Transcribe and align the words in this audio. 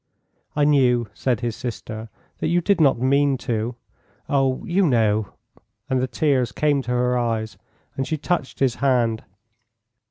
"I 0.55 0.63
knew," 0.63 1.07
said 1.13 1.41
his 1.41 1.55
sister, 1.55 2.09
"that 2.39 2.47
you 2.47 2.59
did 2.59 2.81
not 2.81 2.97
mean 2.99 3.37
to. 3.45 3.75
Oh, 4.27 4.65
you 4.65 4.81
know!" 4.87 5.33
and 5.91 6.01
the 6.01 6.07
tears 6.07 6.51
came 6.51 6.81
to 6.81 6.89
her 6.91 7.15
eyes, 7.15 7.55
and 7.95 8.07
she 8.07 8.17
touched 8.17 8.57
his 8.61 8.77
hand. 8.81 9.23